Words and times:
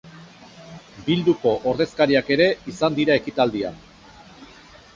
Bilduko 1.09 1.51
ordezkariak 1.73 2.31
ere 2.37 2.47
izan 2.73 2.99
dira 3.01 3.19
ekitaldian. 3.21 3.79